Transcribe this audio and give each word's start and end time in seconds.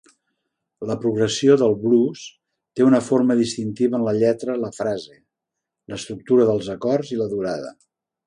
La 0.91 0.93
progressió 1.01 1.57
del 1.61 1.75
blues 1.83 2.23
té 2.79 2.85
una 2.87 3.01
forma 3.09 3.37
distintiva 3.43 3.99
en 3.99 4.07
la 4.07 4.15
lletra, 4.23 4.57
la 4.63 4.73
frase, 4.79 5.21
l'estructura 5.93 6.49
dels 6.53 6.73
acords 6.77 7.13
i 7.17 7.21
la 7.21 7.29
durada. 7.35 7.71